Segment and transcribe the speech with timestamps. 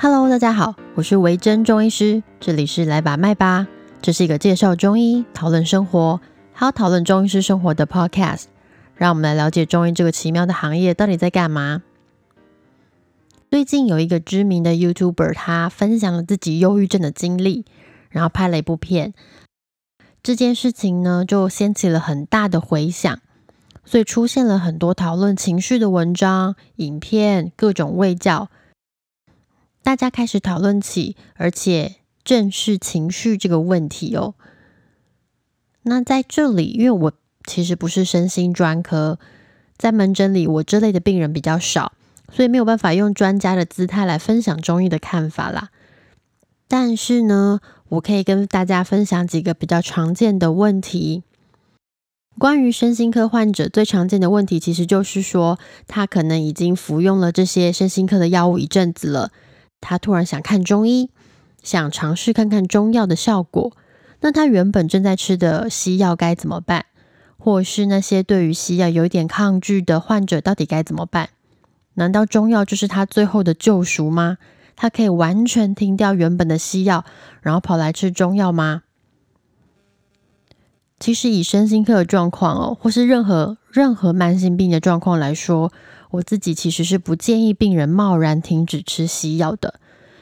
[0.00, 3.66] Hello，大家好，我是维珍中医师，这里是来把脉吧。
[4.00, 6.20] 这是一个介绍中医、讨论生活，
[6.52, 8.44] 还有讨论中医师生活的 Podcast。
[8.94, 11.82] 让我们来了解中医这个奇妙的行业到底在干嘛。
[13.50, 17.64] 最近有一个知名的 YouTuber，他分享了自己忧郁症的经历，
[18.08, 19.14] 然后拍了一部片。
[20.22, 23.18] 这件事情呢，就掀起了很大的回响，
[23.84, 28.48] 所以出现了很多讨论情绪的文章、影片、各种卫教。
[29.88, 34.34] 大家开始讨论起，而且正视情绪这个问题哦。
[35.80, 37.12] 那在这里，因为我
[37.46, 39.18] 其实不是身心专科，
[39.78, 41.94] 在门诊里我这类的病人比较少，
[42.30, 45.70] 所以没有办法用专家的姿态来分享中医的看法啦。
[46.68, 51.22] 但是呢，我可以跟大家分享几个比较常见的问题。
[52.38, 59.32] 关于身心科患者最常见的问题，其实就是说他可能已经服用了这些身心科的药物一阵子了。
[59.80, 61.10] 他突然想看中医，
[61.62, 63.72] 想尝试看看中药的效果。
[64.20, 66.86] 那他原本正在吃的西药该怎么办？
[67.38, 71.28] 或是那些对于西药有一点抗拒的患者，到底该怎么办？
[71.94, 74.38] 难道中药就是他最后的救赎吗？
[74.74, 77.04] 他可以完全停掉原本的西药，
[77.40, 78.82] 然后跑来吃中药吗？
[81.00, 85.72] 其实以身心科的状况哦，或是任何任何慢性病的状况来说。
[86.10, 89.78] 我自己其实是不建议病人贸然停止吃西药的，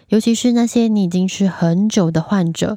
[0.08, 2.76] 尤其是那些你已经吃很久的患者，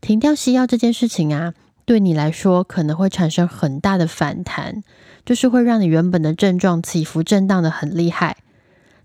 [0.00, 4.82] 停掉西药这件事情啊，对你来说可能会产生很大的反弹，
[5.24, 8.38] 就是会让你原本的症状起伏震荡的很厉害。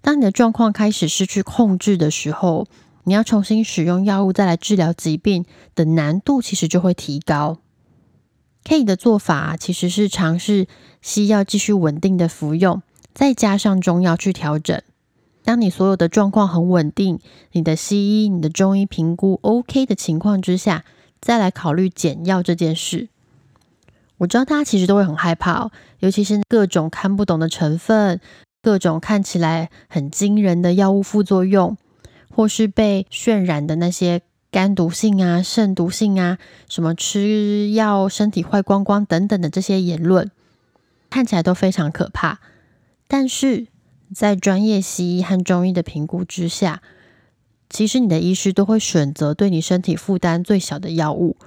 [0.01, 2.67] 当你的状况开始失去控制的时候，
[3.05, 7.59] 你要重新使用药物再来治疗疾病的难度其实就会提高。
[8.63, 10.67] K 的做法其实是尝试
[11.01, 12.81] 西药继续稳定的服用。
[13.15, 14.79] 再加上中药去调整。
[15.43, 17.19] 当你所有的状况很稳定，
[17.53, 20.83] 你的西医、你的中医评估 OK 的情况之下，
[21.21, 23.07] 再来考虑减药这件事。
[24.17, 28.19] 我知道大家其实都会很害怕，尤其是各种看不懂的成分，
[28.61, 31.77] 各种看起来很惊人的药物副作用，
[32.29, 36.37] 或是被渲染的那些肝毒性啊、肾毒性啊，
[36.67, 40.31] 什么吃药身体坏光光等等的这些言论，
[41.09, 42.39] 看起来都非常可怕。
[43.07, 43.67] 但是
[44.13, 46.81] 在专业西医和中医的评估之下，
[47.69, 51.37] 其实你的医师都会选择对你身体负担最小的药物，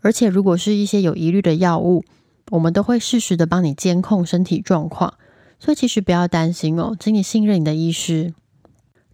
[0.00, 2.04] 而且如果是一些有疑虑的药物，
[2.50, 5.14] 我们都会适时的帮你监控身体状况。
[5.58, 8.34] 所以其实不要担心哦，请你信任你的医师。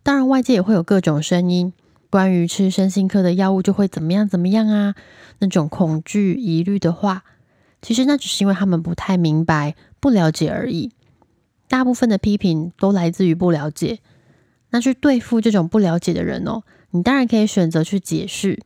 [0.02, 1.72] 当然，外界也会有各种声音，
[2.08, 4.94] 关于吃身心科的药物就会怎么样怎么样啊，
[5.38, 7.22] 那种恐惧疑虑的话，
[7.80, 10.90] 其实那只是因为他们不太明白、不了解而已。
[11.70, 14.00] 大部分的批评都来自于不了解。
[14.70, 18.58] 那去对付这种不了解的人哦，你当然可以选择去解释。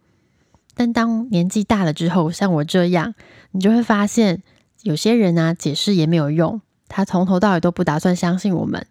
[0.74, 3.14] 但当年纪大了之后，像我这样，
[3.52, 4.42] 你就会发现
[4.82, 6.62] 有些人啊，解释也没有用。
[6.88, 8.86] 他从头到尾都不打算相信我们。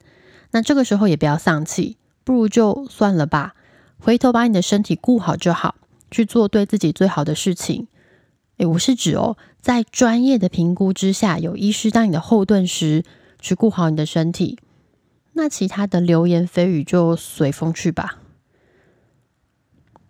[0.51, 3.55] 那这个时候也不要丧气，不如就算了吧。
[3.99, 5.75] 回头把你的身体顾好就好，
[6.11, 7.87] 去做对自己最好的事情。
[8.57, 13.03] 诶，我是指哦，在专业的评估之下，有医师当你的后盾时。
[13.43, 14.57] 去顾好你的身体，
[15.33, 18.19] 那其他的流言蜚语就随风去吧。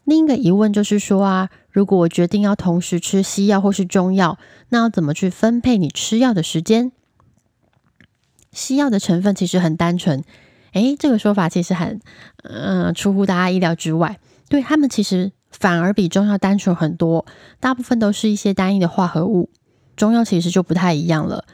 [0.05, 4.37] 另一个疑问就是说啊，如果我决定要同时吃西药或是中药，
[4.69, 6.91] 那要怎么去分配你吃药的时间？
[8.51, 10.23] 西药的成分其实很单纯，
[10.73, 11.99] 诶，这个说法其实很
[12.43, 14.19] 嗯出乎大家意料之外。
[14.47, 17.25] 对他们其实反而比中药单纯很多，
[17.59, 19.49] 大部分都是一些单一的化合物。
[19.95, 21.45] 中药其实就不太一样了。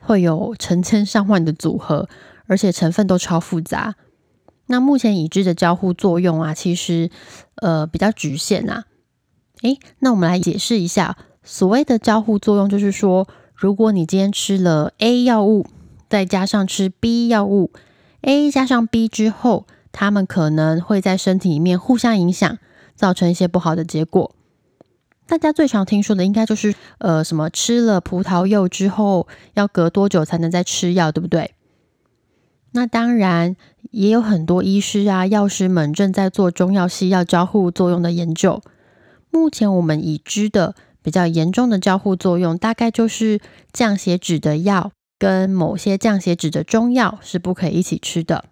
[0.00, 2.08] 会有成千上万的组合，
[2.46, 3.94] 而且成分都超复杂。
[4.66, 7.10] 那目前已知的交互作用啊，其实
[7.56, 8.84] 呃比较局限呐。
[9.62, 15.66] 诶，那我们来解释一下，所谓的交互作用，就是说，如果你今天吃了 A 药物，
[16.08, 17.70] 再加上吃 B 药物
[18.22, 22.58] ，A 加上 B 之后，它们可能会在身体里面互相影响，
[22.94, 24.34] 造成一些不好的结果。
[25.30, 31.54] 大家最常听说的应该就是，呃，什么吃了葡萄柚之后要隔多久才能再吃药，对不对？
[32.72, 33.54] 那当然
[33.92, 38.60] 也有很多医师啊、药师们正在做中药、西药交互作用的研究。
[39.30, 43.38] 目前我们已知的比较严重的交互作用，大概就是
[43.72, 48.46] 降血脂的药跟某些降血脂的中药是不可以一起吃的，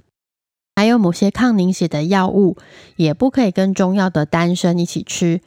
[0.76, 2.56] 还有某些抗凝血的药物
[2.94, 5.40] 也不可以跟中药的丹参一起吃。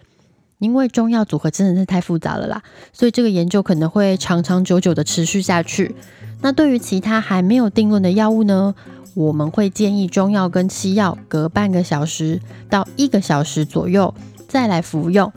[0.61, 2.61] 因为中药组合真的是太复杂了啦，
[2.93, 5.95] 所以这个研究可能会长长久久的持续下去。
[6.41, 8.75] 那对于其他还没有定论的药物呢，
[9.15, 14.13] 我们会建议中药跟西药隔半个小时到一个小时左右
[14.47, 15.33] 再来服用，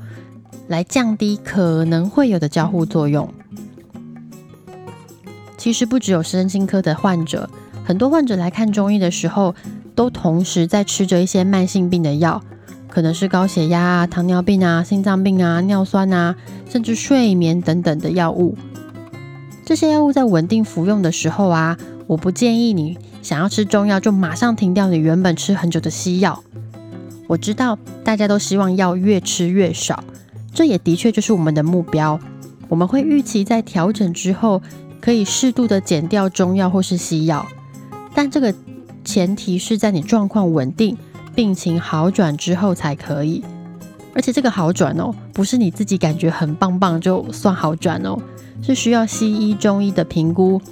[0.69, 3.33] 来降低可能会有的交互作用。
[5.57, 7.49] 其实不只有身心科的患者，
[7.83, 9.55] 很多患者来看中医的时候，
[9.95, 12.43] 都同时在吃着一些慢性病的药，
[12.95, 16.37] 可能是高血压啊、糖尿病啊、心脏病啊、尿酸啊，
[16.71, 18.57] 甚至睡眠等等的药物。
[19.65, 21.77] 这些药物在稳定服用的时候啊，
[22.07, 26.45] 我不建议你想要吃中药就马上停掉你原本吃很久的西药。
[27.27, 30.05] 我知道大家都希望药越吃越少，
[30.55, 32.21] 这也的确就是我们的目标。
[32.69, 34.63] 我们会预期在调整之后，
[35.01, 37.45] 可以适度的减掉中药或是西药，
[38.15, 38.55] 但这个
[39.05, 40.97] 前提是在你状况稳定、
[41.35, 43.45] 病情好转之后才可以。
[44.15, 48.17] 而且这个好转哦，不是你自己感觉很棒棒就算好转哦。
[48.63, 50.63] 是需要西医、中医的评估，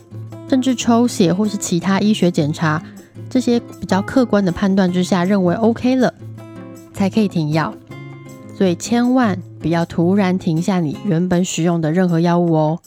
[0.48, 2.82] 甚至抽血或是其他医学检查，
[3.28, 6.14] 这些比较客观的判断之下，认为 OK 了，
[6.94, 7.74] 才可以停药。
[8.56, 12.78] 所以千万不要突然停下你原本使用的任何药物哦。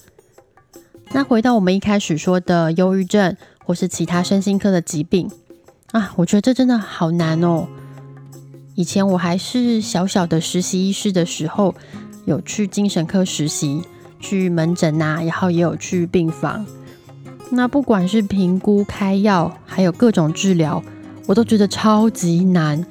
[1.11, 5.29] 那回到我们一开始说的忧郁症或是其他身心科的疾病
[5.91, 7.67] 啊，我觉得这真的好难哦。
[8.75, 11.73] 以前我还是小小的实习医师的时候，
[12.25, 13.83] 有去精神科实习。
[14.17, 16.65] 去门诊呐，然后也有去病房。
[17.51, 20.81] 那不管是评估、开药，还有各种治疗，
[21.27, 22.83] 我都觉得超级难。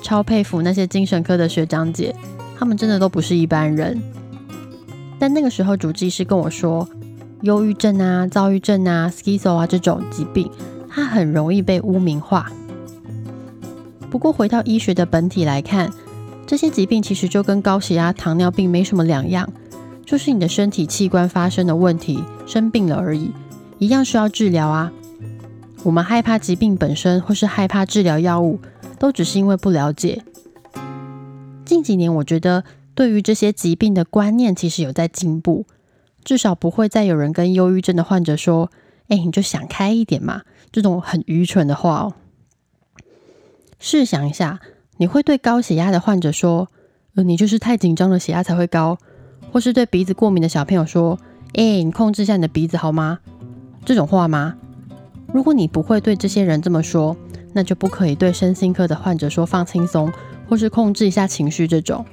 [0.00, 2.14] 超佩服那些精神科的学长姐，
[2.56, 4.00] 他们真的都不是一般人。
[5.18, 6.88] 但那个时候主治医师跟我说，
[7.40, 10.48] 忧郁症啊、躁郁症啊、schizo 啊这种疾病，
[10.90, 12.50] 它很容易被污名化。
[14.10, 15.90] 不过回到医学的本体来看，
[16.46, 19.48] 这些疾病其实就跟高血压、糖尿病没什么两样。
[20.04, 23.30] 就是你的身体器官发生的问题，生病了而已，
[23.78, 24.90] 一样需要治疗啊。
[25.84, 28.58] 我们害怕疾病本身，或是害怕治疗药物，
[28.98, 30.24] 都只是因为不了解。
[31.64, 32.64] 近几年，我觉得
[32.96, 35.64] 对于这些疾病的观念，其实有在进步，
[36.24, 38.72] 至少不会再有人跟忧郁症的患者说
[39.10, 40.42] ：“哎，你就想开一点嘛。”
[40.72, 42.14] 这种很愚蠢的话哦。
[43.78, 44.60] 试想一下，
[44.96, 46.68] 你会对高血压的患者说
[47.16, 48.96] ：“呃，你就是太紧张了，血压才会高。”
[49.52, 51.18] 或是对鼻子过敏的小朋友说
[51.54, 53.18] ：“哎，你控制一下你的鼻子好吗？”
[53.84, 54.56] 这种话吗？
[55.32, 57.16] 如果你不会对这些人这么说，
[57.52, 60.12] 那就不可以对身心科的患者说放轻松，
[60.48, 62.04] 或是控制一下情绪这种。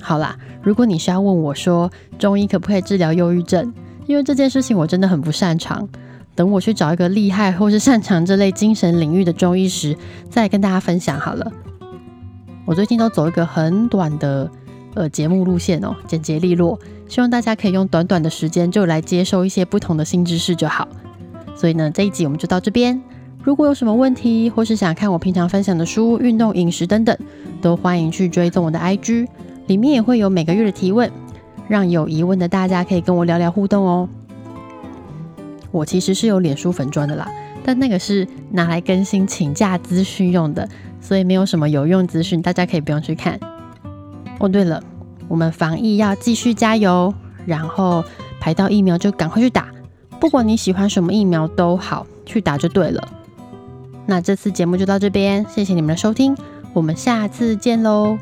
[0.00, 3.74] 好啦，如果你是要问我说中医可不可以治疗忧郁症，
[4.08, 5.88] 因为这件事情我真的很不擅长，
[6.34, 9.96] 等我去找一个厉害或是擅长这类精神领域的中医时，
[10.28, 11.52] 再跟大家分享好了。
[12.64, 14.50] 我最近都走一个很短的。
[14.94, 16.76] 呃，节目路线哦，简洁利落，
[17.06, 20.88] 希望大家可以用短短的时间就来接收一些不同的新知识就好。
[21.54, 23.00] 所以呢，这一集我们就到这边。
[23.44, 27.16] 如果有什么问题，或是想看我平常分享的书、运动、饮食等等，
[27.60, 29.28] 都欢迎去追踪我的 IG，
[29.68, 31.08] 里面也会有每个月的提问，
[31.68, 34.08] 让有疑问的大家可以跟我聊聊互动哦。
[35.70, 37.30] 我其实是有脸书粉砖的啦，
[37.62, 40.66] 但那个是拿来更新请假资讯用的，
[41.00, 43.38] 所以没有什么有用资讯，大家可以不用去看。
[44.38, 44.82] 哦，对了，
[45.28, 47.12] 我们防疫要继续加油，
[47.44, 48.02] 然后
[48.40, 49.68] 排到疫苗就赶快去打，
[50.18, 53.06] 不管你喜欢什么疫苗都好，去打就对了。
[54.06, 56.34] 那这次节目就到这边，谢谢你们的收听，
[56.72, 58.16] 我们下次见喽。